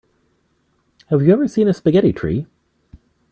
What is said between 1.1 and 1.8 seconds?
Have you ever seen a